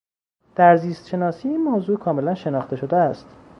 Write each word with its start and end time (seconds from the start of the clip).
در 0.55 0.77
زیست 0.77 1.07
شناسی 1.07 1.47
این 1.47 1.63
موضوع 1.63 1.97
کاملا 1.99 2.35
شناخته 2.35 2.75
شده 2.75 2.95
است. 2.95 3.25